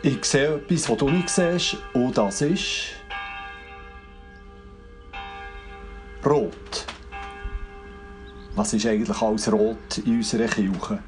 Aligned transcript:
Ich 0.00 0.24
sehe 0.24 0.54
etwas, 0.54 0.88
was 0.88 0.98
du 0.98 1.10
nicht 1.10 1.28
siehst, 1.28 1.76
und 1.92 2.16
das 2.16 2.40
ist. 2.40 2.94
Rot. 6.24 6.86
Was 8.54 8.74
ist 8.74 8.86
eigentlich 8.86 9.20
alles 9.20 9.52
rot 9.52 9.98
in 10.04 10.18
unserer 10.18 10.46
Kirche? 10.46 11.02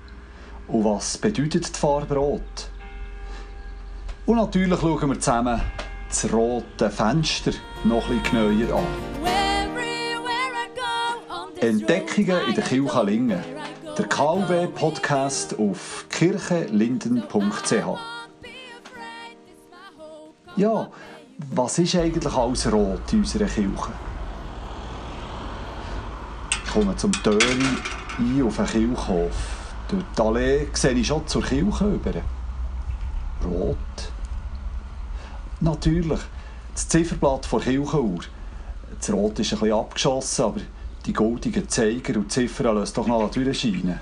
Und 0.66 0.84
was 0.84 1.18
bedeutet 1.18 1.68
die 1.68 1.78
Farbe 1.78 2.16
Rot? 2.16 2.68
Und 4.26 4.36
natürlich 4.36 4.80
schauen 4.80 5.08
wir 5.08 5.20
zusammen 5.20 5.60
das 6.08 6.32
rote 6.32 6.90
Fenster 6.90 7.52
noch 7.84 8.10
ein 8.10 8.20
bisschen 8.22 8.58
genauer 8.58 8.78
an. 8.78 8.86
Entdeckungen 11.60 12.40
in 12.48 12.54
der 12.54 12.64
Kirche 12.64 13.02
Lingen. 13.04 13.44
Der 13.96 14.08
KW-Podcast 14.08 15.58
auf 15.58 16.06
kirchenlinden.ch. 16.08 18.19
Ja, 20.56 20.88
was 21.52 21.78
ist 21.78 21.94
eigentlich 21.94 22.34
alles 22.34 22.70
rot 22.70 23.12
in 23.12 23.20
unserer 23.20 23.46
Kirche? 23.46 23.92
Ich 26.64 26.70
komme 26.72 26.96
zum 26.96 27.12
Töri 27.12 27.38
ein 28.18 28.42
auf 28.42 28.56
den 28.56 28.66
Kirchhof. 28.66 29.30
Durch 29.88 30.04
die 30.16 30.22
Allee 30.22 30.66
sehe 30.72 30.92
ich 30.92 31.06
schon 31.06 31.26
zur 31.26 31.42
Kirche 31.42 31.84
über. 31.84 32.12
Rot. 33.44 33.76
Natürlich, 35.60 36.20
das 36.74 36.88
Zifferblatt 36.88 37.50
der 37.50 37.60
Kirchenuhr. 37.60 38.20
Das 38.98 39.12
Rot 39.12 39.38
ist 39.38 39.50
bisschen 39.50 39.72
abgeschossen, 39.72 40.44
aber 40.44 40.60
die 41.06 41.12
goldigen 41.12 41.68
Zeiger 41.68 42.16
und 42.16 42.30
Ziffern 42.30 42.76
lassen 42.76 42.94
doch 42.94 43.06
noch 43.06 43.30
durchscheinen. 43.30 44.00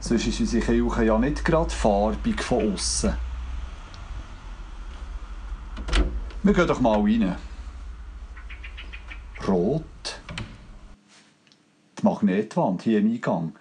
Sonst 0.00 0.26
ist 0.26 0.40
unsere 0.40 0.64
Kirche 0.64 1.04
ja 1.04 1.18
nicht 1.18 1.44
gerade 1.44 1.70
farbig 1.70 2.42
von 2.42 2.72
außen. 2.72 3.14
Wir 6.44 6.52
gehen 6.52 6.66
doch 6.66 6.80
mal 6.80 7.00
rein. 7.00 7.36
Rot. 9.48 9.82
Die 11.98 12.02
Magnetwand 12.02 12.82
hier 12.82 12.98
im 12.98 13.12
Eingang. 13.12 13.54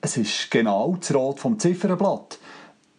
Es 0.00 0.16
ist 0.16 0.50
genau 0.50 0.96
das 0.98 1.14
Rot 1.14 1.38
vom 1.38 1.58
Ziffernblatt. 1.58 2.38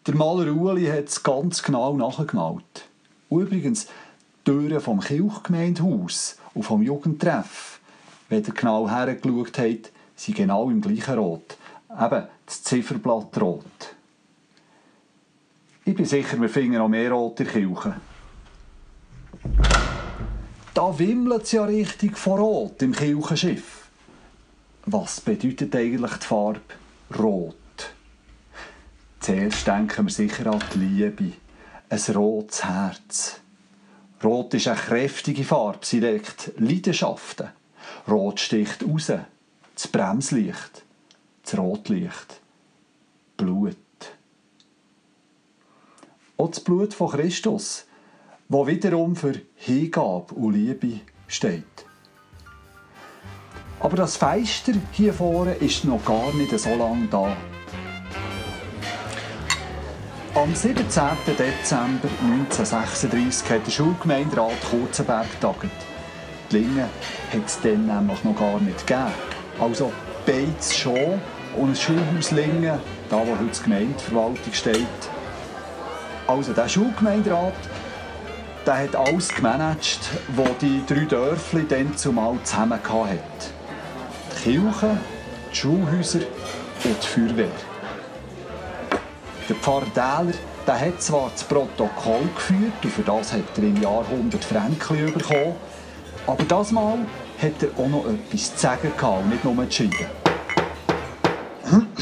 Der 0.06 0.14
Maler 0.14 0.52
Ueli 0.54 0.86
hat 0.86 1.06
es 1.06 1.24
ganz 1.24 1.64
genau 1.64 1.98
nachgemalt. 1.98 2.88
übrigens, 3.32 3.88
die 3.88 4.52
Türen 4.52 4.80
vom 4.80 5.00
Kirchgemeindehaus 5.00 6.38
und 6.54 6.62
vom 6.62 6.84
Jugendtreff, 6.84 7.80
wenn 8.30 8.44
ihr 8.44 8.54
genau 8.54 8.88
hergeschaut 8.88 9.58
habt, 9.58 9.92
sind 10.16 10.38
genau 10.38 10.70
im 10.70 10.82
gleichen 10.82 11.18
Rot. 11.18 11.58
Eben 11.90 12.28
das 12.46 12.62
Zifferblatt 12.62 13.42
rot. 13.42 13.66
Ich 15.84 15.96
bin 15.96 16.06
sicher, 16.06 16.40
wir 16.40 16.50
finden 16.50 16.78
noch 16.78 16.90
mehr 16.90 17.12
Rot 17.12 17.40
in 17.40 17.48
der. 17.48 17.96
Da 20.78 21.00
wimmelt 21.00 21.46
es 21.46 21.54
ja 21.54 21.66
richtig 21.66 22.16
von 22.20 22.38
Rot 22.40 22.84
im 22.84 22.94
Kirchenschiff. 22.94 23.88
Was 24.86 25.20
bedeutet 25.22 25.76
eigentlich 25.76 26.14
die 26.18 26.26
Farbe 26.28 26.62
Rot? 27.18 27.56
Zuerst 29.20 29.66
denken 29.66 30.06
wir 30.06 30.14
sicher 30.14 30.46
an 30.46 30.64
die 30.72 30.78
Liebe. 30.78 31.32
Ein 31.90 32.16
rotes 32.16 32.64
Herz. 32.64 33.40
Rot 34.24 34.54
ist 34.54 34.68
eine 34.68 34.78
kräftige 34.78 35.44
Farbe, 35.44 35.80
sie 35.82 36.00
legt 36.00 36.52
Leidenschaften. 36.60 37.50
Rot 38.08 38.40
sticht 38.40 38.84
raus. 38.88 39.12
Das 39.74 39.88
Bremslicht. 39.88 40.84
Das 41.42 41.58
Rotlicht. 41.58 42.40
Blut. 43.36 43.78
Auch 46.38 46.50
das 46.50 46.60
Blut 46.60 46.94
von 46.94 47.10
Christus 47.10 47.88
wo 48.50 48.66
wiederum 48.66 49.16
für 49.16 49.34
Hingabe 49.56 50.34
und 50.36 50.54
Liebe 50.54 51.02
steht. 51.28 51.64
Aber 53.80 53.98
das 53.98 54.18
Feister 54.18 54.74
hier 54.92 55.14
vorne 55.14 55.54
ist 55.54 55.86
noch 55.86 56.04
gar 56.04 56.34
nicht 56.34 56.58
so 56.58 56.74
lange 56.76 57.08
da. 57.08 57.36
Am 60.34 60.54
17. 60.54 60.84
Dezember 61.38 62.10
1936 62.24 63.50
hat 63.50 63.66
der 63.66 63.72
Schulgemeinderat 63.72 64.62
Kurzenberg 64.70 65.30
getagt. 65.32 65.72
Die 66.52 66.58
Linge 66.58 66.90
hat 67.34 67.46
es 67.46 67.60
dann 67.62 67.86
nämlich 67.86 68.24
noch 68.24 68.36
gar 68.36 68.60
nicht 68.60 68.86
gegeben. 68.86 69.12
Also 69.60 69.92
beides 70.26 70.76
schon 70.76 71.20
und 71.58 71.70
ein 71.70 71.76
Schulhaus 71.76 72.32
Lingen, 72.32 72.80
da 73.10 73.18
wo 73.18 73.32
heute 73.32 73.58
die 73.58 73.64
Gemeindeverwaltung 73.64 74.54
steht. 74.54 74.88
Also 76.28 76.54
der 76.54 76.70
Schulgemeinderat 76.70 77.54
der 78.68 78.84
hat 78.84 78.96
alles 78.96 79.30
gemanagt, 79.30 80.00
was 80.36 80.50
die 80.62 80.84
drei 80.86 81.06
Dörfli 81.06 81.66
dann 81.68 81.96
zumal 81.96 82.38
zusammen 82.44 82.80
hatten. 82.84 83.20
Die 84.32 84.44
Kirche, 84.44 84.98
die 85.52 85.56
Schulhäuser 85.56 86.20
und 86.84 86.98
die 87.02 87.08
Feuerwehr. 87.08 87.48
Der 89.48 89.56
Pfarrer 89.56 89.86
Dähler 89.96 90.34
der 90.68 90.82
hat 90.82 91.02
zwar 91.02 91.30
das 91.32 91.46
Protokoll 91.46 92.28
geführt 92.36 92.74
und 92.84 92.92
für 92.92 93.02
das 93.02 93.32
hat 93.32 93.40
er 93.56 93.64
im 93.64 93.82
Jahr 93.82 94.04
100 94.12 94.44
Franken 94.44 95.14
bekommen, 95.14 95.56
aber 96.28 96.44
das 96.44 96.74
Mal 96.74 96.98
hat 97.42 97.64
er 97.64 97.70
auch 97.82 97.88
noch 97.88 98.06
etwas 98.06 98.54
zu 98.54 98.60
sagen 98.60 98.92
gehabt 98.98 99.28
nicht 99.28 99.46
nur 99.46 99.72
schreiben. 99.72 100.08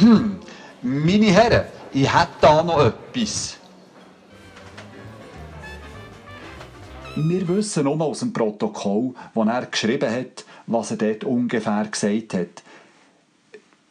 Meine 0.81 1.25
Herren, 1.27 1.65
ich 1.93 2.11
hätte 2.11 2.29
da 2.41 2.63
noch 2.63 2.83
etwas. 2.83 3.57
Wir 7.17 7.47
wissen 7.47 7.85
nur 7.85 8.01
aus 8.01 8.19
dem 8.19 8.33
Protokoll, 8.33 9.13
wo 9.33 9.43
er 9.43 9.65
geschrieben 9.67 10.11
hat, 10.11 10.43
was 10.67 10.91
er 10.91 10.97
dort 10.97 11.23
ungefähr 11.23 11.87
gesagt 11.89 12.33
hat. 12.33 12.63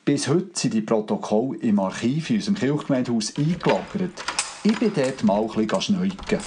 Bis 0.05 0.29
heute 0.29 0.51
sind 0.53 0.75
die 0.75 0.83
Protokolle 0.83 1.57
im 1.61 1.81
Archiv 1.81 2.29
in 2.29 2.37
unserem 2.37 2.57
Kirchgemeindehaus 2.57 3.35
eingelagert. 3.39 4.23
Ich 4.63 4.79
bin 4.79 4.93
dort 4.95 5.25
mal 5.25 5.41
ein 5.41 5.67
bisschen 5.67 5.81
schneuken. 5.81 6.39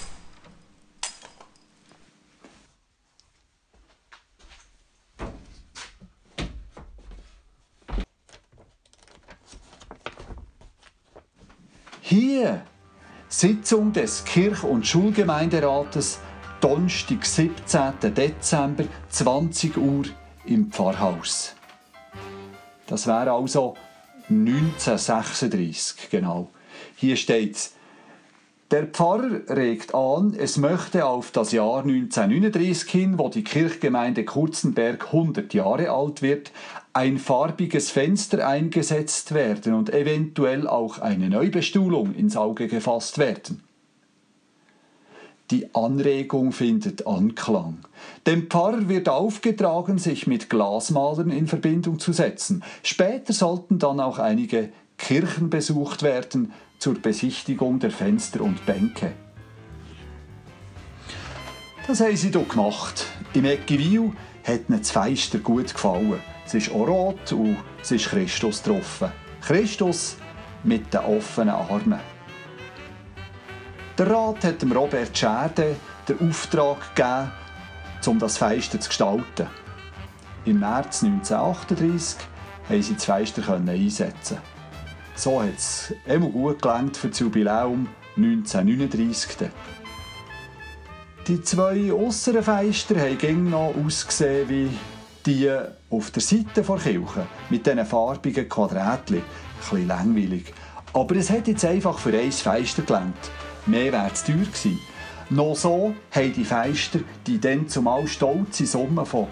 Hier, 12.01 12.61
Sitzung 13.29 13.93
des 13.93 14.23
Kirch- 14.25 14.63
und 14.63 14.85
Schulgemeinderates 14.85 16.19
Donnerstag, 16.61 17.23
17. 17.23 18.13
Dezember, 18.15 18.85
20 19.09 19.77
Uhr 19.77 20.05
im 20.45 20.71
Pfarrhaus. 20.71 21.53
Das 22.87 23.05
wäre 23.05 23.31
also 23.31 23.75
1936, 24.29 26.09
genau. 26.09 26.49
Hier 26.95 27.15
steht 27.15 27.71
der 28.71 28.87
Pfarrer 28.87 29.41
regt 29.49 29.95
an, 29.95 30.35
es 30.37 30.57
möchte 30.57 31.05
auf 31.05 31.31
das 31.31 31.53
Jahr 31.53 31.83
1939 31.83 32.89
hin, 32.89 33.17
wo 33.17 33.29
die 33.29 33.43
Kirchgemeinde 33.43 34.25
Kurzenberg 34.25 35.05
100 35.05 35.53
Jahre 35.53 35.91
alt 35.91 36.21
wird, 36.21 36.51
ein 36.91 37.17
farbiges 37.17 37.91
Fenster 37.91 38.45
eingesetzt 38.45 39.33
werden 39.33 39.73
und 39.73 39.93
eventuell 39.93 40.67
auch 40.67 40.99
eine 40.99 41.29
Neubestuhlung 41.29 42.13
ins 42.15 42.35
Auge 42.35 42.67
gefasst 42.67 43.19
werden. 43.19 43.63
Die 45.49 45.73
Anregung 45.73 46.51
findet 46.51 47.07
Anklang. 47.07 47.77
Dem 48.25 48.47
Pfarrer 48.47 48.89
wird 48.89 49.07
aufgetragen, 49.07 49.97
sich 49.97 50.27
mit 50.27 50.49
Glasmalern 50.49 51.29
in 51.29 51.47
Verbindung 51.47 51.99
zu 51.99 52.11
setzen. 52.11 52.63
Später 52.83 53.31
sollten 53.31 53.79
dann 53.79 54.01
auch 54.01 54.19
einige 54.19 54.69
Kirchen 54.97 55.49
besucht 55.49 56.03
werden 56.03 56.51
zur 56.79 56.95
Besichtigung 56.95 57.79
der 57.79 57.91
Fenster 57.91 58.41
und 58.41 58.65
Bänke. 58.65 59.13
Das 61.87 62.01
haben 62.01 62.17
sie 62.17 62.31
doch 62.31 62.49
gemacht. 62.49 63.05
Im 63.33 63.45
Eckiwil 63.45 64.11
hat 64.43 64.67
ihnen 64.67 64.79
das 64.79 64.91
Feister 64.91 65.39
gut 65.39 65.73
gefallen. 65.73 66.19
Es 66.45 66.53
ist 66.55 66.71
auch 66.71 66.87
rot 66.87 67.31
und 67.31 67.55
es 67.81 67.91
ist 67.91 68.07
Christus 68.07 68.61
getroffen. 68.61 69.11
Christus 69.41 70.17
mit 70.65 70.93
den 70.93 70.99
offenen 71.01 71.55
Armen. 71.55 72.16
Der 73.97 74.11
Rat 74.11 74.43
hat 74.43 74.61
dem 74.61 74.71
Robert 74.73 75.17
Schäde 75.17 75.75
den 76.07 76.29
Auftrag 76.29 76.95
gegeben, 76.95 77.31
um 78.05 78.19
das 78.19 78.37
Feister 78.37 78.79
zu 78.79 78.89
gestalten. 78.89 79.47
Im 80.45 80.59
März 80.59 81.03
1938 81.03 82.19
haben 82.69 82.81
sie 82.83 82.93
das 82.93 83.05
Feister 83.05 83.41
einsetzen. 83.55 84.37
So 85.15 85.41
hat 85.41 85.57
es 85.57 85.95
immer 86.05 86.29
gut 86.29 86.61
gelangt 86.61 86.95
für 86.95 87.07
das 87.07 87.17
Jubiläum 87.17 87.87
1939. 88.17 89.49
Die 91.27 91.41
zwei 91.41 91.91
äußeren 91.91 92.43
Feister 92.43 92.99
haben 92.99 93.49
noch 93.49 93.73
ausgesehen 93.83 94.47
wie 94.47 94.69
die 95.25 95.51
auf 95.89 96.11
der 96.11 96.21
Seite 96.21 96.61
der 96.61 96.75
Kirche 96.77 97.25
mit 97.49 97.65
diesen 97.65 97.83
farbigen 97.83 98.47
Quadrätchen. 98.47 99.17
Ein 99.17 99.23
bisschen 99.59 99.87
langweilig. 99.87 100.53
Aber 100.93 101.15
es 101.15 101.31
hat 101.31 101.47
jetzt 101.47 101.65
einfach 101.65 101.97
für 101.97 102.15
ein 102.15 102.31
Feister 102.31 102.83
gelangt 102.83 103.15
mehr 103.67 103.91
wäre 103.91 104.09
es 104.13 104.23
teuer 104.23 104.37
gewesen. 104.37 104.79
Noch 105.29 105.55
so 105.55 105.93
haben 106.11 106.33
die 106.33 106.45
Feister 106.45 106.99
die 107.25 107.39
dann 107.39 107.67
zumal 107.67 108.07
stolze 108.07 108.65
Summe 108.65 109.05
von 109.05 109.27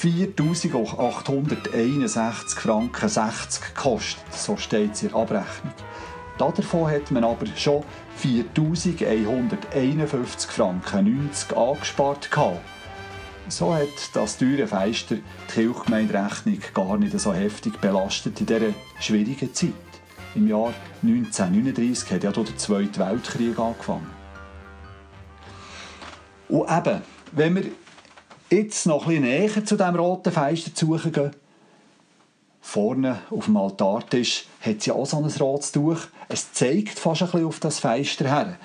4.861 0.00 2.56
Franken 2.56 3.08
60 3.08 3.74
gekostet. 3.74 4.32
So 4.32 4.56
steht 4.56 4.94
es 4.94 5.02
in 5.02 5.10
der 5.10 5.18
Abrechnung. 5.18 5.74
Davon 6.38 6.90
hat 6.90 7.10
man 7.10 7.24
aber 7.24 7.46
schon 7.56 7.84
4.151 8.22 10.48
Franken 10.48 11.26
90 11.26 11.56
angespart. 11.56 12.30
Gehabt. 12.30 12.60
So 13.48 13.74
hat 13.74 13.88
das 14.12 14.38
teure 14.38 14.68
Feister 14.68 15.16
die 15.16 15.22
Kirchgemeinderechnung 15.52 16.60
gar 16.74 16.96
nicht 16.96 17.18
so 17.18 17.34
heftig 17.34 17.80
belastet 17.80 18.38
in 18.40 18.46
dieser 18.46 18.72
schwierigen 19.00 19.52
Zeit. 19.52 19.87
Im 20.34 20.46
Jahr 20.46 20.74
1939 21.02 22.10
hat 22.10 22.24
ja 22.24 22.30
der 22.30 22.56
Zweite 22.56 23.00
Weltkrieg 23.00 23.58
angefangen. 23.58 24.06
Und 26.48 26.70
eben, 26.70 27.02
wenn 27.32 27.54
wir 27.56 27.64
jetzt 28.50 28.86
noch 28.86 29.06
ein 29.06 29.08
bisschen 29.08 29.22
näher 29.24 29.64
zu 29.64 29.76
diesem 29.76 29.96
roten 29.96 30.32
Feister 30.32 30.70
suchen 30.74 31.12
gehen, 31.12 31.30
vorne 32.60 33.20
auf 33.30 33.46
dem 33.46 33.56
Altartisch 33.56 34.46
hat 34.60 34.84
ja 34.86 34.94
auch 34.94 35.06
so 35.06 35.16
ein 35.16 35.24
rotes 35.24 35.72
Tuch. 35.72 36.00
Es 36.28 36.52
zeigt 36.52 36.98
fast 36.98 37.22
ein 37.22 37.30
bisschen 37.30 37.46
auf 37.46 37.60
das 37.60 37.78
Feister 37.78 38.28
her. 38.28 38.58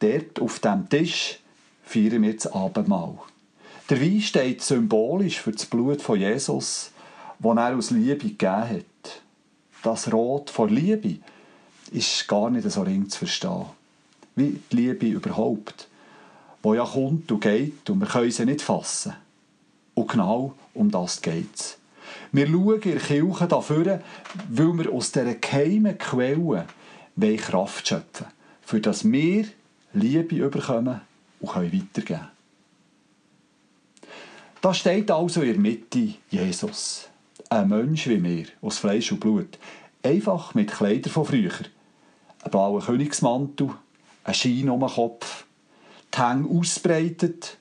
Dort 0.00 0.40
auf 0.40 0.58
dem 0.58 0.88
Tisch 0.88 1.38
feiern 1.84 2.22
wir 2.22 2.34
das 2.34 2.52
Abendmahl. 2.52 3.18
Der 3.90 4.00
Wein 4.00 4.20
steht 4.20 4.62
symbolisch 4.62 5.40
für 5.40 5.52
das 5.52 5.66
Blut 5.66 6.02
von 6.02 6.18
Jesus, 6.18 6.90
das 7.38 7.56
er 7.56 7.76
aus 7.76 7.90
Liebe 7.90 8.16
gegeben 8.16 8.68
hat. 8.68 8.93
Das 9.84 10.12
Rot 10.12 10.50
vor 10.50 10.68
Liebe 10.68 11.18
ist 11.92 12.26
gar 12.26 12.50
nicht 12.50 12.68
so 12.68 12.82
ring 12.82 13.08
zu 13.08 13.20
verstehen. 13.20 13.66
Wie 14.34 14.58
die 14.72 14.76
Liebe 14.76 15.06
überhaupt 15.06 15.86
wo 16.64 16.72
ja 16.72 16.84
kommt 16.84 17.30
und 17.30 17.40
geht 17.40 17.88
und 17.90 18.00
wir 18.00 18.08
können 18.08 18.30
sie 18.30 18.46
nicht 18.46 18.62
fassen. 18.62 19.12
Und 19.92 20.10
genau 20.10 20.54
um 20.72 20.90
das 20.90 21.20
geht 21.20 21.54
es. 21.54 21.78
Wir 22.32 22.46
schauen 22.46 22.80
in 22.80 22.92
der 22.92 23.00
Kirche 23.00 23.46
dafür, 23.46 24.00
weil 24.48 24.78
wir 24.78 24.92
aus 24.92 25.12
dieser 25.12 25.34
geheimen 25.34 25.96
Quelle 25.98 26.66
Kraft 27.36 27.86
schöpfen 27.86 28.26
für 28.62 28.80
dass 28.80 29.04
wir 29.04 29.44
Liebe 29.92 30.36
überkommen 30.36 31.02
und 31.40 31.52
können 31.52 31.72
weitergeben 31.72 32.06
können. 32.06 32.28
Da 34.62 34.72
steht 34.72 35.10
also 35.10 35.42
in 35.42 35.52
der 35.52 35.60
Mitte 35.60 36.14
Jesus. 36.30 37.08
Ein 37.54 37.68
Mensch 37.68 38.08
wie 38.08 38.20
wir, 38.20 38.46
aus 38.62 38.78
Fleisch 38.78 39.12
und 39.12 39.20
Blut. 39.20 39.60
Einfach 40.02 40.54
mit 40.54 40.72
Kleidern 40.72 41.12
von 41.12 41.24
früher. 41.24 41.52
Ein 42.42 42.50
blauer 42.50 42.80
Königsmantel, 42.80 43.70
ein 44.24 44.34
Schein 44.34 44.68
um 44.68 44.80
den 44.80 44.88
Kopf, 44.88 45.44
die 46.12 46.20
Hänge 46.20 46.48
ausbreitet. 46.48 47.58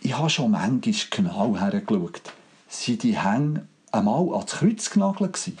Ich 0.00 0.18
habe 0.18 0.30
schon 0.30 0.50
manchmal 0.50 0.94
genau 1.10 1.56
hergeschaut. 1.56 2.22
Sind 2.66 3.04
die 3.04 3.16
Hänge 3.16 3.68
einmal 3.92 4.28
ans 4.34 4.50
Kreuz 4.50 4.90
genagelt 4.90 5.52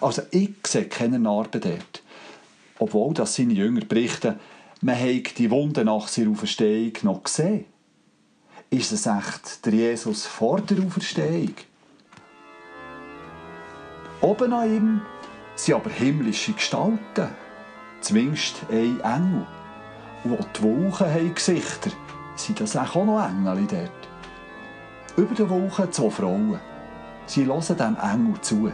Also 0.00 0.22
ich 0.30 0.54
sehe 0.66 0.88
keine 0.88 1.18
Narben 1.18 1.60
dort. 1.60 2.02
Obwohl 2.78 3.12
das 3.12 3.34
seine 3.34 3.52
Jünger 3.52 3.84
berichten, 3.84 4.40
man 4.80 4.98
habe 4.98 5.24
die 5.36 5.50
Wunde 5.50 5.84
nach 5.84 6.08
seiner 6.08 6.30
Auferstehung 6.30 6.94
noch 7.02 7.24
gesehen. 7.24 7.66
Ist 8.70 8.92
es 8.92 9.04
echt 9.04 9.66
der 9.66 9.74
Jesus 9.74 10.24
vor 10.24 10.62
der 10.62 10.82
Auferstehung? 10.82 11.54
Oben 14.20 14.52
an 14.52 14.74
ihm 14.74 15.00
sind 15.54 15.74
aber 15.74 15.90
himmlische 15.90 16.52
Gestalten. 16.52 17.28
Zumindest 18.00 18.62
ein 18.70 19.00
Engel 19.00 19.46
wo 20.24 20.36
die 20.36 20.62
Wolken 20.62 21.06
haben 21.06 21.34
Gesichter, 21.34 21.90
sind 22.34 22.60
das 22.60 22.76
auch 22.76 22.94
noch 23.04 23.24
Engel 23.24 23.66
dort. 23.66 23.90
Über 25.16 25.34
den 25.34 25.48
Wolken 25.48 25.92
zwei 25.92 26.10
Frauen. 26.10 26.60
Sie 27.26 27.46
hören 27.46 27.76
dem 27.76 27.96
Engel 27.96 28.40
zu. 28.40 28.72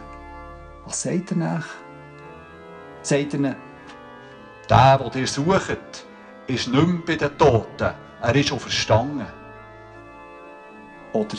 Was 0.86 1.02
sagt 1.02 1.32
er 1.32 1.36
nach? 1.36 1.66
Sagt 3.02 3.34
er 3.34 3.40
ihnen, 3.40 3.56
der, 4.68 4.98
den 4.98 5.20
ihr 5.20 5.26
sucht, 5.26 6.06
ist 6.46 6.68
nicht 6.68 6.86
mehr 6.86 7.00
bei 7.06 7.16
den 7.16 7.36
Toten, 7.36 7.90
er 8.22 8.34
ist 8.34 8.52
auch 8.52 8.60
verstanden. 8.60 9.26
Oder 11.12 11.36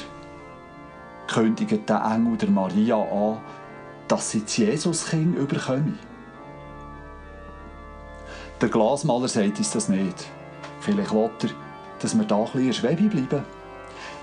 kündigt 1.28 1.90
der 1.90 2.04
Engel 2.14 2.38
der 2.38 2.50
Maria 2.50 2.96
an, 2.96 3.42
dass 4.08 4.32
sie 4.32 4.42
das 4.42 4.58
Jesuskind 4.58 5.38
überkommen. 5.38 6.00
Der 8.62 8.70
Glasmaler 8.70 9.28
sagt 9.28 9.58
uns 9.58 9.72
das 9.72 9.90
nicht. 9.90 10.28
Vielleicht 10.80 11.14
will 11.14 11.30
er, 11.42 11.50
dass 12.00 12.18
wir 12.18 12.26
da 12.26 12.38
ein 12.38 12.52
bisschen 12.52 12.74
Schwebe 12.74 13.10
bleiben. 13.10 13.44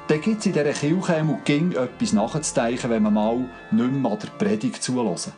Dann 0.09 0.21
gibt 0.21 0.41
es 0.41 0.47
in 0.47 0.53
dieser 0.53 0.73
Kirche 0.73 1.21
und 1.21 1.45
ging 1.45 1.73
etwas 1.73 2.13
nachzudenken, 2.13 2.91
wenn 2.91 3.03
man 3.03 3.15
mal 3.15 3.37
nicht 3.71 3.93
mehr 3.93 4.13
an 4.13 4.19
der 4.19 4.29
Predigt 4.29 4.83
zuhören. 4.83 5.33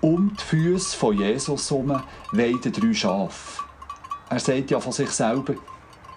Um 0.00 0.36
die 0.36 0.44
Füße 0.44 0.96
von 0.96 1.16
Jesus 1.18 1.70
herum 1.70 2.00
weiden 2.32 2.72
drei 2.72 2.94
Schafe. 2.94 3.62
Er 4.30 4.38
sagt 4.38 4.70
ja 4.70 4.78
von 4.78 4.92
sich 4.92 5.10
selber, 5.10 5.54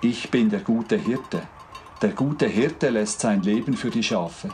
ich 0.01 0.29
bin 0.29 0.49
der 0.49 0.59
gute 0.59 0.97
Hirte. 0.97 1.41
Der 2.01 2.09
gute 2.09 2.47
Hirte 2.47 2.89
lässt 2.89 3.21
sein 3.21 3.41
Leben 3.41 3.75
für 3.75 3.89
die 3.89 4.03
Schafe. 4.03 4.49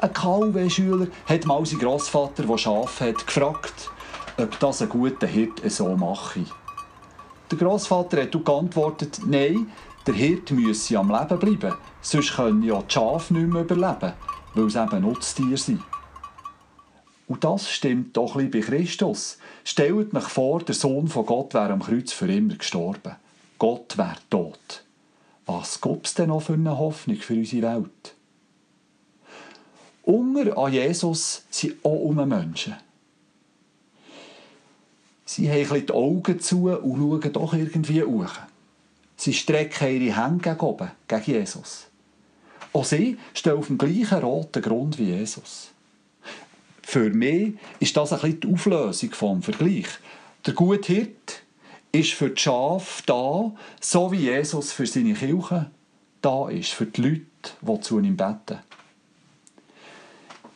Ein 0.00 0.12
KW-Schüler 0.12 1.08
hat 1.26 1.44
mal 1.44 1.66
seinen 1.66 1.80
Grossvater, 1.80 2.44
der 2.44 2.56
Schafe 2.56 3.06
hat, 3.06 3.26
gefragt, 3.26 3.90
ob 4.36 4.60
das 4.60 4.80
ein 4.80 4.88
guter 4.88 5.26
Hirt 5.26 5.60
so 5.68 5.88
mache. 5.96 6.44
Der 7.50 7.58
Grossvater 7.58 8.22
hat 8.22 8.44
geantwortet, 8.44 9.20
nein, 9.26 9.72
der 10.06 10.14
Hirt 10.14 10.52
müsse 10.52 10.98
am 10.98 11.10
Leben 11.10 11.38
bleiben, 11.40 11.76
sonst 12.00 12.36
können 12.36 12.62
ja 12.62 12.80
die 12.80 12.94
Schafe 12.94 13.34
nicht 13.34 13.52
mehr 13.52 13.62
überleben, 13.62 14.12
weil 14.54 14.66
es 14.66 14.76
eben 14.76 15.02
Nutztiere 15.02 15.56
sind. 15.56 15.82
Und 17.26 17.42
das 17.42 17.68
stimmt 17.68 18.16
doch 18.16 18.36
ein 18.36 18.52
bei 18.52 18.60
Christus. 18.60 19.38
Stellt 19.64 20.14
euch 20.14 20.22
vor, 20.24 20.60
der 20.60 20.76
Sohn 20.76 21.08
von 21.08 21.26
Gott 21.26 21.54
wäre 21.54 21.72
am 21.72 21.82
Kreuz 21.82 22.12
für 22.12 22.32
immer 22.32 22.54
gestorben. 22.54 23.16
Gott 23.58 23.98
wäre 23.98 24.14
tot. 24.30 24.84
Was 25.44 25.80
gibt 25.80 26.06
es 26.06 26.14
denn 26.14 26.28
noch 26.28 26.42
für 26.42 26.52
eine 26.52 26.78
Hoffnung 26.78 27.16
für 27.16 27.34
unsere 27.34 27.74
Welt? 27.74 28.14
Unger 30.08 30.56
an 30.56 30.72
Jesus 30.72 31.44
sind 31.50 31.84
auch 31.84 31.90
um 31.90 32.16
Menschen. 32.26 32.74
Sie 35.26 35.50
haben 35.50 35.86
die 35.86 35.92
Augen 35.92 36.40
zu 36.40 36.70
und 36.70 37.22
schauen 37.22 37.32
doch 37.34 37.52
irgendwie 37.52 38.02
hoch. 38.02 38.32
Sie 39.18 39.34
strecken 39.34 40.00
ihre 40.00 40.16
Hände 40.16 40.42
gegen 40.42 40.60
oben, 40.60 40.90
gegen 41.06 41.24
Jesus. 41.24 41.88
Auch 42.72 42.86
sie 42.86 43.18
stehen 43.34 43.58
auf 43.58 43.66
dem 43.66 43.76
gleichen 43.76 44.20
roten 44.20 44.62
Grund 44.62 44.98
wie 44.98 45.10
Jesus. 45.10 45.72
Für 46.82 47.10
mich 47.10 47.58
ist 47.78 47.94
das 47.94 48.14
ein 48.14 48.20
bisschen 48.20 48.40
die 48.40 48.54
Auflösung 48.54 49.10
vom 49.10 49.42
Vergleich. 49.42 49.88
Der 50.46 50.54
gute 50.54 50.90
Hirt 50.90 51.42
ist 51.92 52.12
für 52.12 52.30
die 52.30 52.40
Schafe 52.40 53.02
da, 53.04 53.52
so 53.78 54.10
wie 54.10 54.20
Jesus 54.20 54.72
für 54.72 54.86
seine 54.86 55.12
Kirche 55.12 55.70
da 56.22 56.48
ist, 56.48 56.70
für 56.70 56.86
die 56.86 57.02
Leute, 57.02 57.24
die 57.60 57.80
zu 57.82 57.98
ihm 57.98 58.16
beten. 58.16 58.60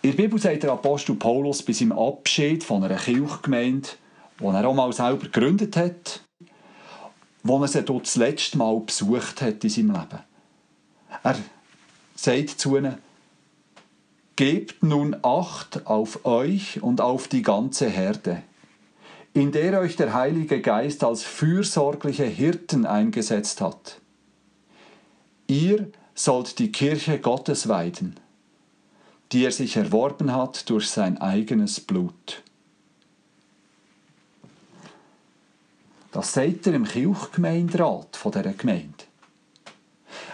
In 0.05 0.11
der 0.11 0.17
Bibel 0.17 0.41
sagt 0.41 0.65
der 0.65 0.73
Apostel 0.73 1.15
Paulus 1.15 1.63
bei 1.63 1.73
seinem 1.73 1.93
Abschied 1.93 2.65
von 2.65 2.83
einer 2.83 2.97
Kirchgemeinde, 2.97 3.89
die 4.41 4.45
er 4.45 4.67
auch 4.67 4.75
mal 4.75 4.93
selber 4.93 5.27
gegründet 5.27 5.77
hat, 5.77 6.23
wo 7.45 7.63
er 7.63 7.69
sie 7.69 7.85
dort 7.85 8.07
das 8.07 8.17
letzte 8.17 8.59
Mal 8.59 8.81
besucht 8.81 9.41
hat 9.41 9.63
in 9.63 9.71
seinem 9.71 9.93
Leben. 9.93 10.19
Er 11.23 11.37
sagt 12.17 12.51
zu 12.51 12.77
ihnen, 12.77 12.99
Gebt 14.35 14.83
nun 14.83 15.15
Acht 15.23 15.87
auf 15.87 16.25
euch 16.25 16.83
und 16.83 17.01
auf 17.01 17.29
die 17.29 17.43
ganze 17.43 17.89
Herde, 17.89 18.43
in 19.35 19.53
der 19.53 19.79
euch 19.79 19.95
der 19.95 20.15
Heilige 20.15 20.61
Geist 20.61 21.05
als 21.05 21.23
fürsorgliche 21.23 22.25
Hirten 22.25 22.87
eingesetzt 22.87 23.61
hat. 23.61 24.01
Ihr 25.47 25.93
sollt 26.17 26.59
die 26.59 26.73
Kirche 26.73 27.21
Gottes 27.21 27.69
weiden 27.69 28.17
die 29.33 29.45
er 29.45 29.53
sich 29.53 29.77
erworben 29.77 30.35
hat 30.35 30.69
durch 30.69 30.91
sein 30.91 31.19
eigenes 31.19 31.81
Blut. 31.81 32.43
Das 36.13 36.35
sagt 36.35 36.67
er 36.67 36.75
im 36.75 36.85
Kirchgemeinderat 36.85 38.17
von 38.17 38.33
dieser 38.33 38.53
Gemeinde. 38.53 39.05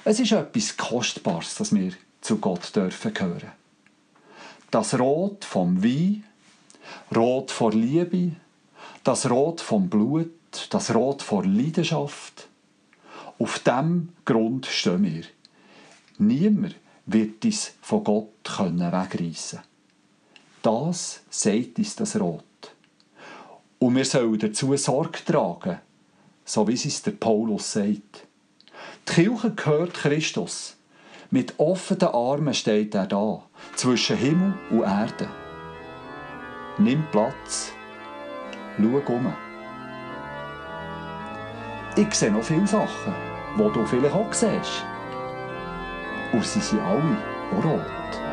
Es 0.04 0.18
ist 0.18 0.32
etwas 0.32 0.76
Kostbares, 0.76 1.54
dass 1.54 1.72
wir 1.72 1.92
zu 2.20 2.38
Gott 2.38 2.74
dürfen 2.74 3.14
gehören. 3.14 3.52
Das 4.72 4.98
Rot 4.98 5.44
vom 5.44 5.82
Wein, 5.84 6.24
Rot 7.14 7.52
vor 7.52 7.72
Liebe, 7.72 8.32
das 9.04 9.30
Rot 9.30 9.60
vom 9.60 9.88
Blut, 9.88 10.32
das 10.70 10.92
Rot 10.94 11.22
vor 11.22 11.44
Leidenschaft. 11.44 12.48
Auf 13.38 13.60
dem 13.60 14.08
Grund 14.24 14.66
stehen 14.66 15.04
wir. 15.04 15.24
Niemand 16.18 16.74
wird 17.08 17.44
uns 17.44 17.72
von 17.80 18.04
Gott 18.04 18.28
wegreißen 18.58 19.60
Das 20.62 21.22
sagt 21.30 21.78
uns 21.78 21.96
das 21.96 22.20
Rot. 22.20 22.44
Und 23.78 23.96
wir 23.96 24.04
sollen 24.04 24.38
dazu 24.38 24.76
Sorge 24.76 25.24
tragen, 25.24 25.78
so 26.44 26.68
wie 26.68 26.74
es 26.74 27.02
der 27.02 27.12
Paulus 27.12 27.72
sagt. 27.72 28.26
Die 29.08 29.12
Kirche 29.14 29.50
gehört 29.52 29.94
Christus. 29.94 30.76
Mit 31.30 31.58
offenen 31.58 32.08
Armen 32.08 32.54
steht 32.54 32.94
er 32.94 33.06
da, 33.06 33.42
zwischen 33.76 34.16
Himmel 34.16 34.54
und 34.70 34.82
Erde. 34.82 35.28
Nimm 36.78 37.04
Platz. 37.10 37.72
Schau 38.76 39.14
um. 39.14 39.34
Ich 41.96 42.14
sehe 42.14 42.30
noch 42.30 42.42
viele 42.42 42.66
Sachen, 42.66 43.14
die 43.56 43.72
du 43.72 43.86
vielleicht 43.86 44.14
auch 44.14 44.32
siehst. 44.32 44.84
Und 46.32 46.44
sie 46.44 46.60
sind 46.60 46.80
alle 46.80 47.16
rot. 47.64 48.27